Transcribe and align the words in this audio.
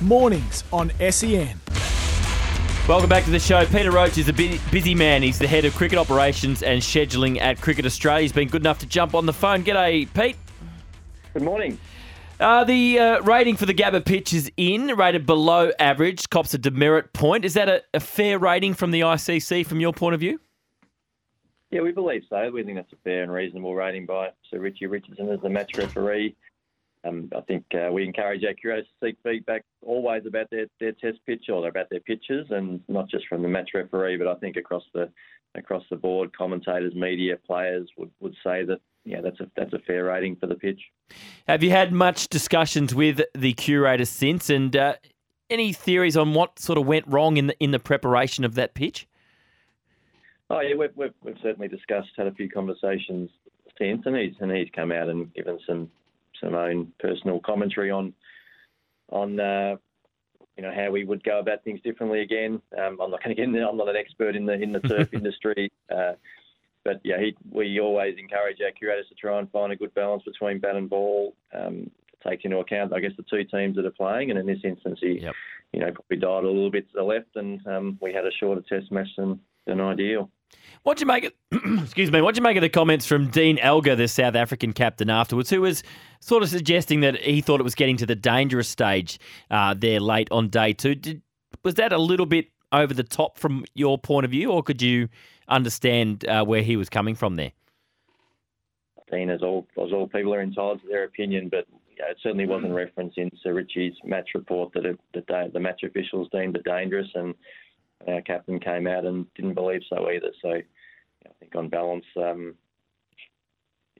Mornings 0.00 0.62
on 0.72 0.92
SEN. 1.10 1.60
Welcome 2.86 3.08
back 3.08 3.24
to 3.24 3.30
the 3.30 3.40
show. 3.40 3.66
Peter 3.66 3.90
Roach 3.90 4.16
is 4.16 4.28
a 4.28 4.32
busy 4.32 4.94
man. 4.94 5.22
He's 5.22 5.38
the 5.38 5.48
head 5.48 5.64
of 5.64 5.74
cricket 5.74 5.98
operations 5.98 6.62
and 6.62 6.80
scheduling 6.80 7.40
at 7.40 7.60
Cricket 7.60 7.84
Australia. 7.84 8.22
He's 8.22 8.32
been 8.32 8.48
good 8.48 8.62
enough 8.62 8.78
to 8.78 8.86
jump 8.86 9.14
on 9.14 9.26
the 9.26 9.32
phone. 9.32 9.64
G'day, 9.64 10.08
Pete. 10.14 10.36
Good 11.34 11.42
morning. 11.42 11.78
Uh, 12.38 12.62
the 12.62 12.98
uh, 12.98 13.20
rating 13.22 13.56
for 13.56 13.66
the 13.66 13.74
Gabba 13.74 14.04
pitch 14.04 14.32
is 14.32 14.50
in, 14.56 14.86
rated 14.86 15.26
below 15.26 15.72
average, 15.80 16.30
cops 16.30 16.54
a 16.54 16.58
demerit 16.58 17.12
point. 17.12 17.44
Is 17.44 17.54
that 17.54 17.68
a, 17.68 17.82
a 17.92 18.00
fair 18.00 18.38
rating 18.38 18.74
from 18.74 18.92
the 18.92 19.00
ICC 19.00 19.66
from 19.66 19.80
your 19.80 19.92
point 19.92 20.14
of 20.14 20.20
view? 20.20 20.40
Yeah, 21.70 21.80
we 21.80 21.90
believe 21.90 22.22
so. 22.30 22.50
We 22.50 22.62
think 22.62 22.76
that's 22.76 22.92
a 22.92 22.98
fair 23.04 23.24
and 23.24 23.32
reasonable 23.32 23.74
rating 23.74 24.06
by 24.06 24.30
Sir 24.50 24.60
Richie 24.60 24.86
Richardson 24.86 25.28
as 25.28 25.40
the 25.40 25.50
match 25.50 25.76
referee. 25.76 26.36
Um, 27.04 27.30
I 27.36 27.40
think 27.42 27.64
uh, 27.74 27.92
we 27.92 28.04
encourage 28.04 28.44
our 28.44 28.54
curators 28.54 28.86
to 28.86 29.08
seek 29.08 29.16
feedback 29.22 29.64
always 29.84 30.24
about 30.26 30.50
their, 30.50 30.66
their 30.80 30.92
test 30.92 31.18
pitch 31.26 31.46
or 31.48 31.66
about 31.68 31.90
their 31.90 32.00
pitches, 32.00 32.46
and 32.50 32.80
not 32.88 33.08
just 33.08 33.26
from 33.28 33.42
the 33.42 33.48
match 33.48 33.70
referee, 33.74 34.16
but 34.16 34.26
I 34.26 34.34
think 34.36 34.56
across 34.56 34.84
the 34.94 35.10
across 35.54 35.82
the 35.90 35.96
board, 35.96 36.36
commentators, 36.36 36.94
media, 36.94 37.36
players 37.36 37.88
would, 37.96 38.10
would 38.20 38.34
say 38.44 38.64
that 38.64 38.80
yeah, 39.04 39.20
that's 39.20 39.40
a 39.40 39.50
that's 39.56 39.72
a 39.72 39.78
fair 39.80 40.04
rating 40.04 40.36
for 40.36 40.46
the 40.46 40.54
pitch. 40.54 40.80
Have 41.46 41.62
you 41.62 41.70
had 41.70 41.92
much 41.92 42.28
discussions 42.28 42.94
with 42.94 43.22
the 43.34 43.54
curator 43.54 44.04
since, 44.04 44.50
and 44.50 44.76
uh, 44.76 44.94
any 45.48 45.72
theories 45.72 46.16
on 46.16 46.34
what 46.34 46.58
sort 46.58 46.78
of 46.78 46.86
went 46.86 47.06
wrong 47.06 47.36
in 47.36 47.46
the 47.46 47.58
in 47.58 47.70
the 47.70 47.78
preparation 47.78 48.44
of 48.44 48.54
that 48.56 48.74
pitch? 48.74 49.06
Oh 50.50 50.60
yeah, 50.60 50.74
we've, 50.74 50.96
we've, 50.96 51.14
we've 51.22 51.36
certainly 51.42 51.68
discussed, 51.68 52.08
had 52.16 52.26
a 52.26 52.32
few 52.32 52.48
conversations 52.48 53.30
since, 53.78 54.02
and 54.04 54.16
he's 54.16 54.34
and 54.40 54.50
he's 54.50 54.68
come 54.74 54.92
out 54.92 55.08
and 55.08 55.32
given 55.34 55.58
some 55.66 55.90
some 56.40 56.54
own 56.54 56.92
personal 56.98 57.40
commentary 57.40 57.90
on 57.90 58.12
on 59.10 59.40
uh, 59.40 59.76
you 60.56 60.62
know 60.62 60.72
how 60.74 60.90
we 60.90 61.04
would 61.04 61.22
go 61.24 61.38
about 61.38 61.64
things 61.64 61.80
differently 61.82 62.20
again. 62.20 62.60
Um, 62.76 62.98
I'm 63.00 63.10
not 63.10 63.22
going 63.22 63.34
to 63.34 63.40
get 63.40 63.48
I'm 63.48 63.76
not 63.76 63.88
an 63.88 63.96
expert 63.96 64.36
in 64.36 64.46
the 64.46 64.54
in 64.54 64.72
the 64.72 64.80
turf 64.88 65.08
industry, 65.12 65.70
uh, 65.94 66.12
but 66.84 67.00
yeah, 67.04 67.18
he, 67.18 67.36
we 67.50 67.80
always 67.80 68.16
encourage 68.18 68.58
our 68.64 68.72
curators 68.72 69.08
to 69.08 69.14
try 69.14 69.38
and 69.38 69.50
find 69.50 69.72
a 69.72 69.76
good 69.76 69.94
balance 69.94 70.22
between 70.24 70.58
bat 70.58 70.76
and 70.76 70.90
ball. 70.90 71.34
Um, 71.54 71.90
takes 72.26 72.44
into 72.44 72.58
account, 72.58 72.92
I 72.92 72.98
guess, 72.98 73.12
the 73.16 73.24
two 73.30 73.44
teams 73.44 73.76
that 73.76 73.86
are 73.86 73.92
playing, 73.92 74.30
and 74.30 74.38
in 74.38 74.46
this 74.46 74.58
instance, 74.64 74.98
he 75.00 75.20
Yep. 75.20 75.34
you 75.72 75.80
know 75.80 75.92
probably 75.92 76.16
dialed 76.16 76.44
a 76.44 76.48
little 76.48 76.70
bit 76.70 76.88
to 76.88 76.94
the 76.94 77.02
left, 77.02 77.36
and 77.36 77.64
um, 77.66 77.98
we 78.00 78.12
had 78.12 78.26
a 78.26 78.32
shorter 78.32 78.62
test 78.68 78.90
match 78.90 79.08
than 79.16 79.40
than 79.66 79.80
ideal. 79.80 80.30
What'd 80.82 81.00
you 81.00 81.06
make 81.06 81.24
it? 81.24 81.36
excuse 81.82 82.10
me. 82.10 82.20
What'd 82.20 82.36
you 82.36 82.42
make 82.42 82.56
of 82.56 82.62
the 82.62 82.68
comments 82.68 83.04
from 83.04 83.28
Dean 83.28 83.58
Elgar, 83.58 83.96
the 83.96 84.08
South 84.08 84.34
African 84.34 84.72
captain, 84.72 85.10
afterwards, 85.10 85.50
who 85.50 85.60
was 85.60 85.82
sort 86.20 86.42
of 86.42 86.48
suggesting 86.48 87.00
that 87.00 87.16
he 87.16 87.40
thought 87.40 87.60
it 87.60 87.64
was 87.64 87.74
getting 87.74 87.96
to 87.98 88.06
the 88.06 88.14
dangerous 88.14 88.68
stage 88.68 89.18
uh, 89.50 89.74
there 89.74 90.00
late 90.00 90.28
on 90.30 90.48
day 90.48 90.72
two? 90.72 90.94
Did, 90.94 91.22
was 91.64 91.74
that 91.74 91.92
a 91.92 91.98
little 91.98 92.26
bit 92.26 92.46
over 92.72 92.94
the 92.94 93.02
top 93.02 93.38
from 93.38 93.64
your 93.74 93.98
point 93.98 94.24
of 94.24 94.30
view, 94.30 94.50
or 94.50 94.62
could 94.62 94.80
you 94.80 95.08
understand 95.48 96.26
uh, 96.26 96.44
where 96.44 96.62
he 96.62 96.76
was 96.76 96.88
coming 96.88 97.14
from 97.14 97.36
there? 97.36 97.52
Dean, 99.10 99.30
as 99.30 99.42
all 99.42 99.66
as 99.82 99.92
all 99.92 100.06
people 100.06 100.34
are 100.34 100.42
entitled 100.42 100.82
to 100.82 100.88
their 100.88 101.04
opinion, 101.04 101.48
but 101.48 101.66
it 101.96 102.16
certainly 102.22 102.46
wasn't 102.46 102.72
referenced 102.72 103.18
in 103.18 103.30
Sir 103.42 103.54
Richie's 103.54 103.94
match 104.04 104.30
report 104.34 104.72
that 104.74 104.84
it, 104.84 105.00
they, 105.14 105.48
the 105.52 105.60
match 105.60 105.82
officials 105.82 106.28
deemed 106.30 106.56
it 106.56 106.64
dangerous, 106.64 107.08
and 107.14 107.34
our 108.06 108.20
captain 108.20 108.60
came 108.60 108.86
out 108.86 109.04
and 109.04 109.32
didn't 109.34 109.54
believe 109.54 109.82
so 109.88 110.08
either. 110.10 110.30
So 110.40 110.50
I 110.50 111.30
think 111.40 111.54
on 111.54 111.68
balance, 111.68 112.04
um, 112.16 112.54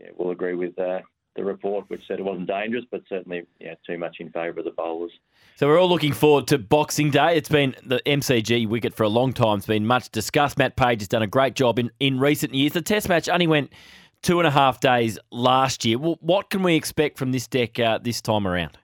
yeah, 0.01 0.09
we'll 0.17 0.31
agree 0.31 0.55
with 0.55 0.79
uh, 0.79 1.01
the 1.37 1.45
report, 1.45 1.85
which 1.89 2.07
said 2.07 2.19
it 2.19 2.25
wasn't 2.25 2.49
dangerous, 2.49 2.85
but 2.91 3.03
certainly 3.09 3.47
yeah, 3.61 3.75
too 3.87 3.99
much 3.99 4.17
in 4.21 4.31
favour 4.31 4.61
of 4.61 4.65
the 4.65 4.71
bowlers. 4.73 5.13
So 5.57 5.67
we're 5.67 5.81
all 5.81 5.89
looking 5.89 6.13
forward 6.13 6.47
to 6.49 6.59
Boxing 6.59 7.11
Day. 7.11 7.37
It's 7.37 7.49
been 7.49 7.75
the 7.85 8.01
MCG 8.07 8.69
wicket 8.69 8.95
for 8.95 9.03
a 9.03 9.09
long 9.09 9.33
time. 9.33 9.59
It's 9.59 9.67
been 9.67 9.87
much 9.87 10.11
discussed. 10.11 10.59
Matt 10.59 10.77
Page 10.77 11.01
has 11.01 11.09
done 11.09 11.23
a 11.23 11.27
great 11.27 11.55
job 11.55 11.79
in, 11.79 11.91
in 11.99 12.21
recent 12.21 12.55
years. 12.55 12.73
The 12.73 12.83
Test 12.83 13.09
match 13.09 13.29
only 13.29 13.47
went 13.47 13.73
two 14.23 14.39
and 14.39 14.47
a 14.47 14.51
half 14.51 14.81
days 14.81 15.19
last 15.31 15.85
year. 15.85 15.99
Well, 15.99 16.19
what 16.21 16.51
can 16.51 16.63
we 16.63 16.75
expect 16.75 17.19
from 17.19 17.33
this 17.33 17.47
deck 17.47 17.79
uh, 17.79 17.99
this 17.99 18.21
time 18.21 18.47
around? 18.47 18.79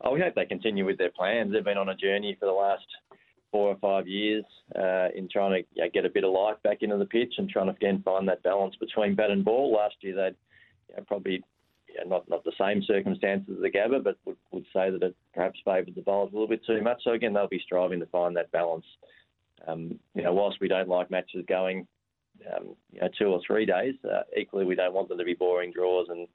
Oh, 0.00 0.12
we 0.12 0.20
hope 0.20 0.34
they 0.34 0.44
continue 0.44 0.84
with 0.84 0.98
their 0.98 1.10
plans. 1.10 1.52
They've 1.52 1.64
been 1.64 1.78
on 1.78 1.88
a 1.88 1.96
journey 1.96 2.36
for 2.38 2.46
the 2.46 2.52
last 2.52 2.84
four 3.54 3.68
or 3.68 3.76
five 3.76 4.08
years 4.08 4.44
uh, 4.74 5.06
in 5.14 5.28
trying 5.32 5.52
to 5.52 5.68
you 5.76 5.84
know, 5.84 5.90
get 5.94 6.04
a 6.04 6.10
bit 6.10 6.24
of 6.24 6.32
life 6.32 6.56
back 6.64 6.78
into 6.80 6.96
the 6.96 7.04
pitch 7.04 7.34
and 7.38 7.48
trying 7.48 7.66
to 7.66 7.72
again 7.72 8.02
find 8.04 8.26
that 8.26 8.42
balance 8.42 8.74
between 8.80 9.14
bat 9.14 9.30
and 9.30 9.44
ball. 9.44 9.72
Last 9.72 9.94
year 10.00 10.16
they'd 10.16 10.34
you 10.88 10.96
know, 10.96 11.04
probably 11.06 11.44
you 11.86 11.94
know, 11.98 12.16
not 12.16 12.28
not 12.28 12.42
the 12.42 12.50
same 12.58 12.82
circumstances 12.82 13.54
as 13.54 13.62
the 13.62 13.70
Gabba, 13.70 14.02
but 14.02 14.16
would, 14.24 14.36
would 14.50 14.64
say 14.74 14.90
that 14.90 15.04
it 15.04 15.14
perhaps 15.32 15.60
favoured 15.64 15.94
the 15.94 16.02
bowlers 16.02 16.32
a 16.32 16.34
little 16.34 16.48
bit 16.48 16.66
too 16.66 16.82
much. 16.82 17.00
So 17.04 17.12
again, 17.12 17.32
they'll 17.32 17.46
be 17.46 17.62
striving 17.64 18.00
to 18.00 18.06
find 18.06 18.36
that 18.36 18.50
balance. 18.50 18.86
Um, 19.68 20.00
you 20.16 20.24
know, 20.24 20.32
whilst 20.32 20.60
we 20.60 20.66
don't 20.66 20.88
like 20.88 21.12
matches 21.12 21.44
going, 21.48 21.86
um, 22.52 22.74
you 22.90 23.00
know, 23.02 23.08
two 23.16 23.26
or 23.26 23.40
three 23.46 23.66
days, 23.66 23.94
uh, 24.04 24.22
equally 24.36 24.64
we 24.64 24.74
don't 24.74 24.94
want 24.94 25.08
them 25.08 25.18
to 25.18 25.24
be 25.24 25.34
boring 25.34 25.70
draws 25.72 26.08
and 26.08 26.26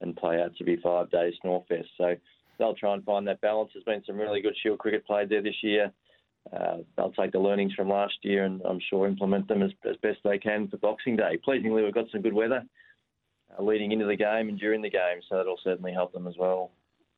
and 0.00 0.16
play 0.16 0.40
out 0.40 0.56
to 0.56 0.64
be 0.64 0.76
five 0.76 1.10
days 1.10 1.34
Snorefest. 1.44 1.84
So 1.98 2.14
they'll 2.58 2.74
try 2.74 2.94
and 2.94 3.04
find 3.04 3.28
that 3.28 3.42
balance. 3.42 3.72
There's 3.74 3.84
been 3.84 4.02
some 4.06 4.16
really 4.16 4.40
good 4.40 4.56
Shield 4.62 4.78
cricket 4.78 5.06
played 5.06 5.28
there 5.28 5.42
this 5.42 5.62
year. 5.62 5.92
Uh, 6.50 6.78
they'll 6.96 7.12
take 7.12 7.32
the 7.32 7.38
learnings 7.38 7.72
from 7.74 7.88
last 7.88 8.14
year 8.22 8.44
and 8.44 8.60
I'm 8.62 8.80
sure 8.90 9.06
implement 9.06 9.48
them 9.48 9.62
as, 9.62 9.70
as 9.88 9.96
best 10.02 10.18
they 10.24 10.38
can 10.38 10.68
for 10.68 10.76
Boxing 10.78 11.16
Day. 11.16 11.38
Pleasingly, 11.42 11.82
we've 11.82 11.94
got 11.94 12.10
some 12.10 12.22
good 12.22 12.32
weather 12.32 12.62
uh, 13.56 13.62
leading 13.62 13.92
into 13.92 14.06
the 14.06 14.16
game 14.16 14.48
and 14.48 14.58
during 14.58 14.82
the 14.82 14.90
game, 14.90 15.20
so 15.28 15.36
that'll 15.36 15.60
certainly 15.62 15.92
help 15.92 16.12
them 16.12 16.26
as 16.26 16.34
well. 16.38 16.72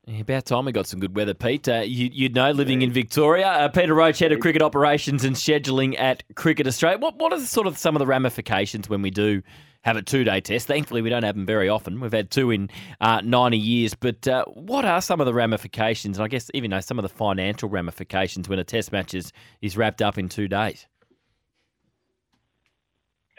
About 0.07 0.45
time 0.45 0.65
we 0.65 0.71
got 0.71 0.85
some 0.85 0.99
good 0.99 1.15
weather, 1.15 1.33
Pete. 1.33 1.67
Uh, 1.67 1.77
you, 1.79 2.11
you'd 2.13 2.35
know, 2.35 2.51
living 2.51 2.83
in 2.83 2.91
Victoria. 2.91 3.47
Uh, 3.47 3.69
Peter 3.69 3.95
Roach, 3.95 4.19
head 4.19 4.31
of 4.31 4.39
cricket 4.39 4.61
operations 4.61 5.23
and 5.23 5.35
scheduling 5.35 5.99
at 5.99 6.23
Cricket 6.35 6.67
Australia. 6.67 6.99
What 6.99 7.17
what 7.17 7.33
are 7.33 7.39
the, 7.39 7.47
sort 7.47 7.65
of 7.65 7.75
some 7.75 7.95
of 7.95 7.99
the 7.99 8.05
ramifications 8.05 8.87
when 8.87 9.01
we 9.01 9.09
do 9.09 9.41
have 9.81 9.97
a 9.97 10.03
two 10.03 10.23
day 10.23 10.41
test? 10.41 10.67
Thankfully, 10.67 11.01
we 11.01 11.09
don't 11.09 11.23
have 11.23 11.33
them 11.33 11.47
very 11.47 11.69
often. 11.69 11.99
We've 11.99 12.13
had 12.13 12.29
two 12.29 12.51
in 12.51 12.69
uh, 13.01 13.21
ninety 13.23 13.57
years. 13.57 13.95
But 13.95 14.27
uh, 14.27 14.45
what 14.45 14.85
are 14.85 15.01
some 15.01 15.19
of 15.21 15.25
the 15.25 15.33
ramifications? 15.33 16.19
And 16.19 16.23
I 16.23 16.27
guess 16.27 16.51
even 16.53 16.69
though 16.69 16.81
some 16.81 16.99
of 16.99 17.03
the 17.03 17.09
financial 17.09 17.67
ramifications 17.67 18.47
when 18.47 18.59
a 18.59 18.63
test 18.63 18.91
match 18.91 19.15
is, 19.15 19.33
is 19.63 19.75
wrapped 19.75 20.03
up 20.03 20.19
in 20.19 20.29
two 20.29 20.47
days. 20.47 20.85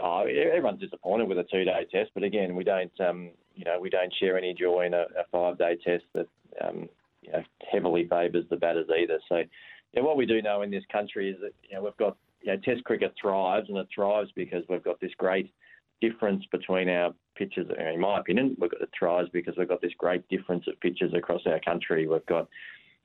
Oh, 0.00 0.24
everyone's 0.26 0.80
disappointed 0.80 1.28
with 1.28 1.38
a 1.38 1.44
two-day 1.44 1.86
test, 1.90 2.10
but 2.12 2.22
again, 2.22 2.54
we 2.54 2.64
don't, 2.64 2.92
um, 3.00 3.30
you 3.54 3.64
know, 3.64 3.80
we 3.80 3.88
don't 3.88 4.12
share 4.20 4.36
any 4.36 4.52
joy 4.52 4.84
in 4.84 4.92
a, 4.92 5.06
a 5.18 5.24
five-day 5.32 5.78
test 5.82 6.04
that, 6.12 6.26
um, 6.64 6.88
you 7.22 7.32
know, 7.32 7.42
heavily 7.70 8.06
favours 8.08 8.44
the 8.50 8.56
batters 8.56 8.88
either. 8.96 9.18
So, 9.28 9.42
yeah, 9.92 10.02
what 10.02 10.16
we 10.16 10.26
do 10.26 10.42
know 10.42 10.62
in 10.62 10.70
this 10.70 10.84
country 10.90 11.30
is 11.30 11.36
that 11.40 11.52
you 11.68 11.76
know 11.76 11.84
we've 11.84 11.96
got, 11.96 12.16
you 12.42 12.52
know, 12.52 12.60
Test 12.64 12.84
cricket 12.84 13.14
thrives, 13.20 13.68
and 13.68 13.78
it 13.78 13.88
thrives 13.94 14.30
because 14.34 14.62
we've 14.68 14.84
got 14.84 15.00
this 15.00 15.14
great 15.16 15.52
difference 16.00 16.44
between 16.52 16.88
our 16.88 17.14
pitches. 17.36 17.66
In 17.78 18.00
my 18.00 18.20
opinion, 18.20 18.56
we've 18.60 18.70
got 18.70 18.82
it 18.82 18.90
thrives 18.98 19.28
because 19.32 19.54
we've 19.56 19.68
got 19.68 19.80
this 19.80 19.94
great 19.98 20.26
difference 20.28 20.64
of 20.68 20.78
pitches 20.80 21.12
across 21.14 21.42
our 21.46 21.60
country. 21.60 22.06
We've 22.06 22.26
got, 22.26 22.48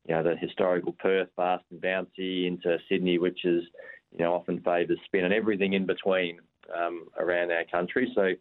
you 0.07 0.15
know, 0.15 0.23
the 0.23 0.35
historical 0.35 0.93
Perth 0.93 1.29
fast 1.35 1.63
and 1.71 1.81
bouncy 1.81 2.47
into 2.47 2.77
Sydney, 2.89 3.17
which 3.17 3.45
is, 3.45 3.63
you 4.11 4.19
know, 4.19 4.33
often 4.33 4.61
favours 4.61 4.99
spin 5.05 5.25
and 5.25 5.33
everything 5.33 5.73
in 5.73 5.85
between 5.85 6.39
um, 6.75 7.07
around 7.17 7.51
our 7.51 7.65
country. 7.65 8.11
So, 8.15 8.31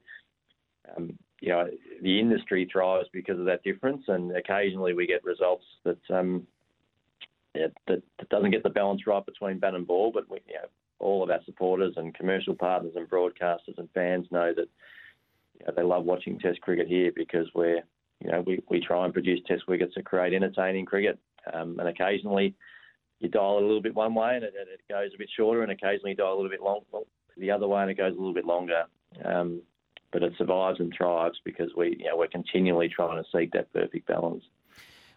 um, 0.96 1.16
you 1.40 1.48
know, 1.50 1.68
the 2.02 2.20
industry 2.20 2.68
thrives 2.70 3.08
because 3.12 3.38
of 3.38 3.46
that 3.46 3.62
difference, 3.62 4.02
and 4.08 4.36
occasionally 4.36 4.92
we 4.92 5.06
get 5.06 5.24
results 5.24 5.64
that 5.84 5.98
um, 6.10 6.46
that, 7.54 7.72
that 7.88 8.28
doesn't 8.28 8.50
get 8.50 8.62
the 8.62 8.70
balance 8.70 9.06
right 9.06 9.24
between 9.24 9.58
bat 9.58 9.74
and 9.74 9.86
ball. 9.86 10.10
But 10.12 10.28
we, 10.30 10.40
you 10.46 10.54
know, 10.54 10.68
all 10.98 11.22
of 11.22 11.30
our 11.30 11.40
supporters 11.44 11.94
and 11.96 12.14
commercial 12.14 12.54
partners 12.54 12.92
and 12.94 13.08
broadcasters 13.08 13.78
and 13.78 13.88
fans 13.94 14.26
know 14.30 14.52
that 14.54 14.68
you 15.58 15.66
know, 15.66 15.72
they 15.74 15.82
love 15.82 16.04
watching 16.04 16.38
Test 16.38 16.60
cricket 16.60 16.86
here 16.86 17.10
because 17.14 17.46
we're 17.54 17.82
you 18.20 18.30
know 18.30 18.42
we, 18.46 18.62
we 18.68 18.80
try 18.80 19.04
and 19.04 19.14
produce 19.14 19.40
Test 19.46 19.66
wickets 19.66 19.94
to 19.94 20.02
create 20.02 20.34
entertaining 20.34 20.84
cricket, 20.84 21.18
um, 21.52 21.78
and 21.78 21.88
occasionally 21.88 22.54
you 23.18 23.28
dial 23.28 23.58
it 23.58 23.62
a 23.62 23.66
little 23.66 23.82
bit 23.82 23.94
one 23.94 24.14
way 24.14 24.34
and 24.34 24.44
it, 24.44 24.54
it 24.56 24.80
goes 24.88 25.10
a 25.14 25.18
bit 25.18 25.28
shorter, 25.36 25.62
and 25.62 25.72
occasionally 25.72 26.10
you 26.10 26.16
dial 26.16 26.34
a 26.34 26.36
little 26.36 26.50
bit 26.50 26.62
long 26.62 26.80
the 27.36 27.50
other 27.50 27.66
way 27.66 27.80
and 27.82 27.90
it 27.90 27.96
goes 27.96 28.12
a 28.12 28.18
little 28.18 28.34
bit 28.34 28.44
longer. 28.44 28.84
Um, 29.24 29.62
but 30.12 30.22
it 30.22 30.32
survives 30.36 30.80
and 30.80 30.92
thrives 30.96 31.38
because 31.44 31.70
we, 31.76 31.96
you 31.98 32.06
know, 32.06 32.16
we're 32.16 32.28
continually 32.28 32.88
trying 32.88 33.22
to 33.22 33.28
seek 33.30 33.52
that 33.52 33.72
perfect 33.72 34.06
balance. 34.06 34.44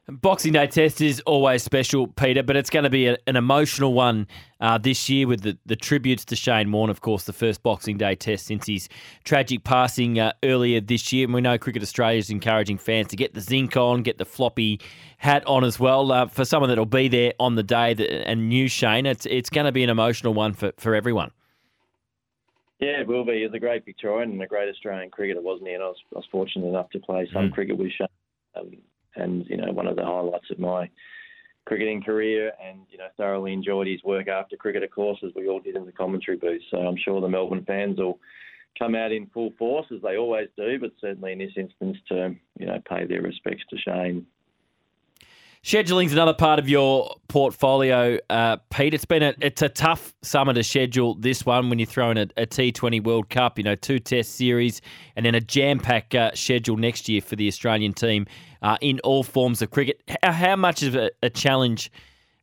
Boxing 0.09 0.51
Day 0.51 0.67
test 0.67 0.99
is 0.99 1.21
always 1.21 1.63
special, 1.63 2.07
Peter, 2.07 2.43
but 2.43 2.57
it's 2.57 2.69
going 2.69 2.83
to 2.83 2.89
be 2.89 3.07
a, 3.07 3.17
an 3.25 3.37
emotional 3.37 3.93
one 3.93 4.27
uh, 4.59 4.77
this 4.77 5.07
year 5.07 5.27
with 5.27 5.43
the, 5.43 5.57
the 5.65 5.77
tributes 5.77 6.25
to 6.25 6.35
Shane 6.35 6.69
Warne, 6.73 6.89
of 6.89 6.99
course, 6.99 7.23
the 7.23 7.31
first 7.31 7.63
Boxing 7.63 7.97
Day 7.97 8.13
test 8.13 8.47
since 8.47 8.67
his 8.67 8.89
tragic 9.23 9.63
passing 9.63 10.19
uh, 10.19 10.33
earlier 10.43 10.81
this 10.81 11.13
year. 11.13 11.23
And 11.23 11.33
we 11.33 11.39
know 11.39 11.57
Cricket 11.57 11.81
Australia 11.81 12.19
is 12.19 12.29
encouraging 12.29 12.79
fans 12.79 13.07
to 13.09 13.15
get 13.15 13.33
the 13.33 13.39
zinc 13.39 13.77
on, 13.77 14.03
get 14.03 14.17
the 14.17 14.25
floppy 14.25 14.81
hat 15.19 15.47
on 15.47 15.63
as 15.63 15.79
well. 15.79 16.11
Uh, 16.11 16.27
for 16.27 16.43
someone 16.43 16.67
that'll 16.67 16.85
be 16.85 17.07
there 17.07 17.31
on 17.39 17.55
the 17.55 17.63
day 17.63 17.93
that, 17.93 18.27
and 18.27 18.49
knew 18.49 18.67
Shane, 18.67 19.05
it's, 19.05 19.25
it's 19.27 19.49
going 19.49 19.65
to 19.65 19.71
be 19.71 19.85
an 19.85 19.89
emotional 19.89 20.33
one 20.33 20.51
for, 20.51 20.73
for 20.75 20.95
everyone. 20.95 21.31
Yeah, 22.83 22.99
it 22.99 23.07
will 23.07 23.23
be. 23.23 23.43
He's 23.43 23.53
a 23.53 23.59
great 23.59 23.85
Victorian 23.85 24.31
and 24.31 24.41
a 24.41 24.47
great 24.47 24.69
Australian 24.69 25.09
cricketer, 25.09 25.41
wasn't 25.41 25.69
he? 25.69 25.73
And 25.73 25.83
I 25.83 25.87
was, 25.87 25.97
I 26.13 26.19
was 26.19 26.27
fortunate 26.29 26.67
enough 26.67 26.89
to 26.89 26.99
play 26.99 27.29
some 27.31 27.49
mm. 27.49 27.53
cricket 27.53 27.77
with 27.77 27.91
Shane. 27.97 28.07
Um, 28.55 28.71
and 29.15 29.45
you 29.47 29.57
know 29.57 29.71
one 29.71 29.87
of 29.87 29.95
the 29.95 30.03
highlights 30.03 30.49
of 30.51 30.59
my 30.59 30.89
cricketing 31.65 32.03
career, 32.03 32.51
and 32.63 32.79
you 32.89 32.97
know 32.97 33.07
thoroughly 33.15 33.53
enjoyed 33.53 33.87
his 33.87 34.03
work 34.03 34.27
after 34.27 34.57
cricket, 34.57 34.83
of 34.83 34.91
course, 34.91 35.19
as 35.25 35.31
we 35.35 35.47
all 35.47 35.59
did 35.59 35.75
in 35.75 35.85
the 35.85 35.91
commentary 35.91 36.37
booth. 36.37 36.61
So 36.71 36.77
I'm 36.77 36.97
sure 36.97 37.21
the 37.21 37.29
Melbourne 37.29 37.63
fans 37.65 37.99
will 37.99 38.19
come 38.77 38.95
out 38.95 39.11
in 39.11 39.27
full 39.27 39.51
force 39.57 39.85
as 39.93 40.01
they 40.01 40.17
always 40.17 40.49
do, 40.57 40.79
but 40.79 40.91
certainly 40.99 41.33
in 41.33 41.39
this 41.39 41.53
instance 41.55 41.97
to 42.09 42.35
you 42.59 42.65
know 42.65 42.81
pay 42.89 43.05
their 43.05 43.21
respects 43.21 43.63
to 43.69 43.77
Shane. 43.77 44.25
Scheduling's 45.65 46.11
another 46.11 46.33
part 46.33 46.59
of 46.59 46.67
your 46.67 47.15
portfolio, 47.29 48.19
uh, 48.29 48.57
Pete. 48.69 48.93
It's 48.93 49.05
been 49.05 49.23
a 49.23 49.33
it's 49.39 49.61
a 49.61 49.69
tough 49.69 50.13
summer 50.21 50.53
to 50.53 50.61
schedule 50.61 51.15
this 51.15 51.45
one 51.45 51.69
when 51.69 51.79
you 51.79 51.85
throw 51.85 52.11
in 52.11 52.17
a 52.17 52.27
a 52.35 52.45
T20 52.45 53.01
World 53.01 53.29
Cup, 53.29 53.57
you 53.57 53.63
know, 53.63 53.73
two 53.73 53.97
Test 53.97 54.35
series, 54.35 54.81
and 55.15 55.25
then 55.25 55.35
a 55.35 55.39
jam 55.39 55.79
pack 55.79 56.13
uh, 56.13 56.31
schedule 56.33 56.75
next 56.75 57.07
year 57.07 57.21
for 57.21 57.37
the 57.37 57.47
Australian 57.47 57.93
team 57.93 58.27
uh, 58.61 58.77
in 58.81 58.99
all 59.05 59.23
forms 59.23 59.61
of 59.61 59.71
cricket. 59.71 60.03
How, 60.21 60.33
how 60.33 60.55
much 60.57 60.83
of 60.83 60.95
a, 60.95 61.11
a, 61.23 61.29
challenge 61.29 61.89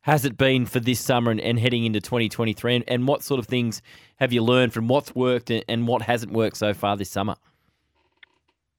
has 0.01 0.25
it 0.25 0.35
been 0.35 0.65
for 0.65 0.79
this 0.79 0.99
summer 0.99 1.29
and, 1.29 1.39
and 1.39 1.59
heading 1.59 1.85
into 1.85 2.01
2023? 2.01 2.77
And, 2.77 2.85
and, 2.87 3.07
what 3.07 3.21
sort 3.21 3.37
of 3.37 3.45
things 3.45 3.83
have 4.15 4.33
you 4.33 4.41
learned 4.41 4.73
from 4.73 4.87
what's 4.87 5.13
worked 5.13 5.51
and, 5.51 5.63
and 5.69 5.87
what 5.87 6.01
hasn't 6.01 6.31
worked 6.31 6.57
so 6.57 6.73
far 6.73 6.97
this 6.97 7.11
summer? 7.11 7.35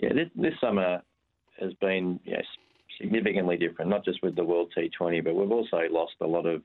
Yeah, 0.00 0.14
this, 0.14 0.30
this 0.34 0.54
summer 0.60 1.00
has 1.60 1.72
been 1.74 2.18
yes 2.24 2.44
significantly 3.02 3.56
different, 3.56 3.90
not 3.90 4.04
just 4.04 4.22
with 4.22 4.36
the 4.36 4.44
World 4.44 4.72
T20, 4.76 5.24
but 5.24 5.34
we've 5.34 5.50
also 5.50 5.80
lost 5.90 6.14
a 6.20 6.26
lot 6.26 6.46
of 6.46 6.62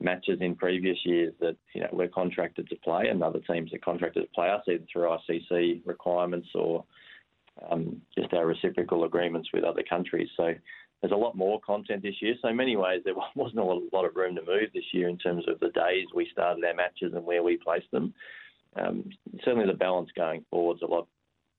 matches 0.00 0.38
in 0.40 0.56
previous 0.56 0.98
years 1.04 1.32
that 1.40 1.56
you 1.74 1.82
know 1.82 1.88
we're 1.92 2.08
contracted 2.08 2.68
to 2.68 2.76
play, 2.76 3.08
and 3.08 3.22
other 3.22 3.40
teams 3.40 3.72
are 3.72 3.78
contracted 3.78 4.22
to 4.22 4.34
play 4.34 4.48
us 4.48 4.62
either 4.66 4.84
through 4.92 5.16
ICC 5.28 5.82
requirements 5.86 6.48
or 6.54 6.84
um, 7.70 8.00
just 8.18 8.32
our 8.32 8.46
reciprocal 8.46 9.04
agreements 9.04 9.48
with 9.52 9.64
other 9.64 9.82
countries. 9.88 10.28
So 10.36 10.54
there's 11.00 11.12
a 11.12 11.16
lot 11.16 11.36
more 11.36 11.60
content 11.60 12.02
this 12.02 12.20
year. 12.20 12.34
So 12.42 12.48
in 12.48 12.56
many 12.56 12.76
ways, 12.76 13.02
there 13.04 13.14
wasn't 13.34 13.60
a 13.60 13.64
lot 13.64 14.04
of 14.04 14.16
room 14.16 14.34
to 14.36 14.42
move 14.42 14.70
this 14.74 14.92
year 14.92 15.08
in 15.08 15.18
terms 15.18 15.44
of 15.48 15.60
the 15.60 15.70
days 15.70 16.06
we 16.14 16.28
started 16.32 16.64
our 16.64 16.74
matches 16.74 17.12
and 17.14 17.24
where 17.24 17.42
we 17.42 17.56
placed 17.56 17.90
them. 17.92 18.12
Um, 18.76 19.10
certainly, 19.44 19.66
the 19.66 19.74
balance 19.74 20.10
going 20.16 20.44
forward 20.50 20.76
is 20.76 20.82
a 20.82 20.86
lot 20.86 21.06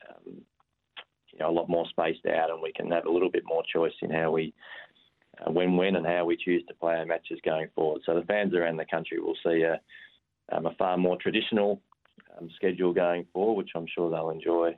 um, 0.09 0.41
know, 1.41 1.49
a 1.49 1.51
lot 1.51 1.69
more 1.69 1.85
spaced 1.89 2.25
out, 2.25 2.49
and 2.49 2.61
we 2.61 2.71
can 2.73 2.91
have 2.91 3.05
a 3.05 3.11
little 3.11 3.29
bit 3.29 3.43
more 3.45 3.63
choice 3.71 3.93
in 4.01 4.11
how 4.11 4.31
we, 4.31 4.53
uh, 5.39 5.51
when, 5.51 5.75
when, 5.75 5.95
and 5.95 6.05
how 6.05 6.25
we 6.25 6.37
choose 6.37 6.63
to 6.67 6.73
play 6.75 6.95
our 6.95 7.05
matches 7.05 7.39
going 7.43 7.67
forward. 7.75 8.01
So 8.05 8.15
the 8.15 8.25
fans 8.25 8.53
around 8.53 8.77
the 8.77 8.85
country 8.85 9.19
will 9.19 9.37
see 9.43 9.63
a, 9.63 9.79
um, 10.51 10.65
a 10.65 10.73
far 10.75 10.97
more 10.97 11.17
traditional 11.17 11.81
um, 12.37 12.49
schedule 12.55 12.93
going 12.93 13.25
forward, 13.33 13.57
which 13.57 13.71
I'm 13.75 13.87
sure 13.93 14.09
they'll 14.09 14.29
enjoy. 14.29 14.75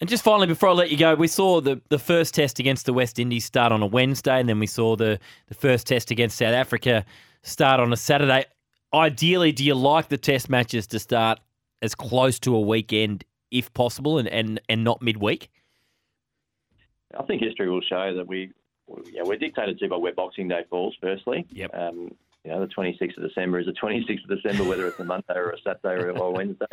And 0.00 0.08
just 0.08 0.24
finally, 0.24 0.46
before 0.46 0.70
I 0.70 0.72
let 0.72 0.90
you 0.90 0.96
go, 0.96 1.14
we 1.14 1.28
saw 1.28 1.60
the, 1.60 1.78
the 1.90 1.98
first 1.98 2.34
test 2.34 2.58
against 2.58 2.86
the 2.86 2.92
West 2.94 3.18
Indies 3.18 3.44
start 3.44 3.70
on 3.70 3.82
a 3.82 3.86
Wednesday, 3.86 4.40
and 4.40 4.48
then 4.48 4.58
we 4.58 4.66
saw 4.66 4.96
the, 4.96 5.18
the 5.48 5.54
first 5.54 5.86
test 5.86 6.10
against 6.10 6.38
South 6.38 6.54
Africa 6.54 7.04
start 7.42 7.80
on 7.80 7.92
a 7.92 7.96
Saturday. 7.96 8.46
Ideally, 8.94 9.52
do 9.52 9.62
you 9.62 9.74
like 9.74 10.08
the 10.08 10.16
test 10.16 10.48
matches 10.48 10.86
to 10.88 10.98
start 10.98 11.38
as 11.82 11.94
close 11.94 12.38
to 12.40 12.54
a 12.54 12.60
weekend 12.60 13.24
if 13.50 13.72
possible, 13.74 14.18
and, 14.18 14.28
and, 14.28 14.60
and 14.68 14.84
not 14.84 15.02
midweek? 15.02 15.50
I 17.18 17.22
think 17.24 17.42
history 17.42 17.68
will 17.68 17.80
show 17.80 18.14
that 18.14 18.26
we, 18.26 18.52
yeah, 19.12 19.22
we're 19.24 19.36
dictated 19.36 19.78
to 19.78 19.88
by 19.88 19.96
where 19.96 20.14
Boxing 20.14 20.48
Day 20.48 20.62
falls. 20.70 20.96
Firstly, 21.00 21.46
yep. 21.50 21.74
Um, 21.74 22.12
you 22.44 22.52
know, 22.52 22.60
the 22.60 22.72
26th 22.72 23.16
of 23.18 23.22
December 23.22 23.58
is 23.58 23.66
the 23.66 23.72
26th 23.72 24.24
of 24.24 24.42
December, 24.42 24.64
whether 24.64 24.86
it's 24.86 24.98
a 24.98 25.04
Monday 25.04 25.34
or 25.34 25.50
a 25.50 25.58
Saturday 25.60 26.02
or 26.02 26.10
a 26.10 26.30
Wednesday. 26.30 26.66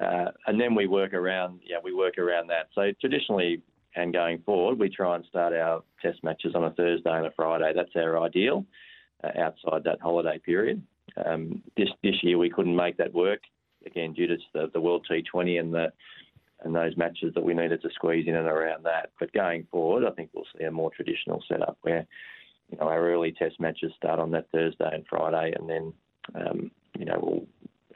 Uh, 0.00 0.30
and 0.46 0.60
then 0.60 0.74
we 0.74 0.86
work 0.86 1.12
around, 1.12 1.60
yeah, 1.64 1.76
we 1.82 1.92
work 1.92 2.18
around 2.18 2.48
that. 2.48 2.68
So 2.74 2.90
traditionally, 3.00 3.62
and 3.94 4.12
going 4.12 4.40
forward, 4.42 4.78
we 4.78 4.88
try 4.88 5.14
and 5.16 5.24
start 5.26 5.52
our 5.52 5.82
test 6.00 6.22
matches 6.24 6.54
on 6.54 6.64
a 6.64 6.70
Thursday 6.70 7.10
and 7.10 7.26
a 7.26 7.30
Friday. 7.32 7.72
That's 7.74 7.94
our 7.96 8.20
ideal 8.20 8.64
uh, 9.22 9.30
outside 9.38 9.84
that 9.84 10.00
holiday 10.00 10.38
period. 10.38 10.82
Um, 11.24 11.62
this 11.76 11.88
this 12.02 12.14
year 12.22 12.38
we 12.38 12.50
couldn't 12.50 12.76
make 12.76 12.96
that 12.98 13.12
work 13.12 13.40
again 13.86 14.12
due 14.12 14.26
to 14.26 14.36
the, 14.52 14.70
the 14.72 14.80
World 14.80 15.06
T20 15.10 15.60
and 15.60 15.74
the 15.74 15.92
and 16.62 16.74
those 16.74 16.96
matches 16.96 17.32
that 17.34 17.44
we 17.44 17.54
needed 17.54 17.80
to 17.80 17.90
squeeze 17.94 18.26
in 18.28 18.34
and 18.36 18.46
around 18.46 18.84
that. 18.84 19.12
But 19.18 19.32
going 19.32 19.66
forward, 19.70 20.04
I 20.04 20.10
think 20.10 20.28
we'll 20.34 20.44
see 20.58 20.64
a 20.64 20.70
more 20.70 20.90
traditional 20.90 21.42
setup 21.48 21.78
where 21.82 22.06
you 22.70 22.78
know 22.78 22.86
our 22.86 23.10
early 23.10 23.32
Test 23.32 23.58
matches 23.58 23.92
start 23.96 24.20
on 24.20 24.30
that 24.32 24.50
Thursday 24.52 24.90
and 24.92 25.06
Friday, 25.08 25.54
and 25.58 25.68
then 25.68 25.92
um, 26.34 26.70
you 26.98 27.06
know 27.06 27.18
we'll 27.22 27.46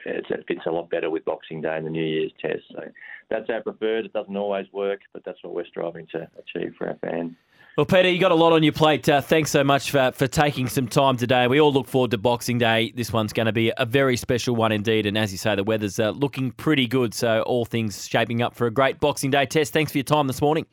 it 0.05 0.45
fits 0.47 0.61
a 0.67 0.71
lot 0.71 0.89
better 0.89 1.09
with 1.09 1.25
Boxing 1.25 1.61
Day 1.61 1.75
and 1.75 1.85
the 1.85 1.89
New 1.89 2.03
Year's 2.03 2.31
Test. 2.39 2.63
So 2.71 2.83
that's 3.29 3.49
our 3.49 3.61
preferred. 3.61 4.05
It 4.05 4.13
doesn't 4.13 4.37
always 4.37 4.67
work, 4.71 5.01
but 5.13 5.23
that's 5.25 5.43
what 5.43 5.55
we're 5.55 5.65
striving 5.65 6.07
to 6.11 6.29
achieve 6.37 6.73
for 6.77 6.87
our 6.87 6.97
fans. 6.97 7.33
Well, 7.77 7.85
Peter, 7.85 8.07
you 8.07 8.19
got 8.19 8.31
a 8.31 8.35
lot 8.35 8.53
on 8.53 8.63
your 8.63 8.71
plate. 8.71 9.09
Uh, 9.09 9.19
thanks 9.19 9.51
so 9.51 9.61
much 9.61 9.91
for, 9.91 10.13
for 10.13 10.27
taking 10.27 10.69
some 10.69 10.87
time 10.87 11.17
today. 11.17 11.45
We 11.47 11.59
all 11.59 11.73
look 11.73 11.87
forward 11.87 12.11
to 12.11 12.17
Boxing 12.17 12.57
Day. 12.57 12.93
This 12.95 13.11
one's 13.11 13.33
going 13.33 13.47
to 13.47 13.51
be 13.51 13.73
a 13.75 13.85
very 13.85 14.15
special 14.15 14.55
one 14.55 14.71
indeed. 14.71 15.05
And 15.05 15.17
as 15.17 15.33
you 15.33 15.37
say, 15.37 15.55
the 15.55 15.63
weather's 15.65 15.99
uh, 15.99 16.11
looking 16.11 16.51
pretty 16.51 16.87
good. 16.87 17.13
So 17.13 17.41
all 17.41 17.65
things 17.65 18.07
shaping 18.07 18.41
up 18.41 18.55
for 18.55 18.65
a 18.65 18.71
great 18.71 19.01
Boxing 19.01 19.29
Day 19.29 19.45
test. 19.45 19.73
Thanks 19.73 19.91
for 19.91 19.97
your 19.97 20.05
time 20.05 20.27
this 20.27 20.41
morning. 20.41 20.65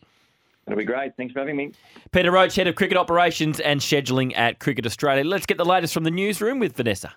It'll 0.69 0.79
be 0.79 0.85
great. 0.85 1.17
Thanks 1.17 1.33
for 1.33 1.41
having 1.41 1.57
me. 1.57 1.73
Peter 2.13 2.31
Roach, 2.31 2.55
Head 2.55 2.69
of 2.69 2.77
Cricket 2.77 2.97
Operations 2.97 3.59
and 3.59 3.81
Scheduling 3.81 4.33
at 4.37 4.61
Cricket 4.61 4.87
Australia. 4.87 5.25
Let's 5.25 5.45
get 5.45 5.59
the 5.59 5.65
latest 5.65 5.93
from 5.93 6.05
the 6.05 6.11
newsroom 6.13 6.61
with 6.61 6.77
Vanessa. 6.77 7.13